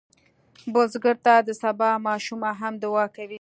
بزګر 0.73 1.17
ته 1.25 1.33
د 1.47 1.49
سبا 1.63 1.89
ماشومه 2.07 2.49
هم 2.61 2.73
دعا 2.83 3.05
کوي 3.15 3.29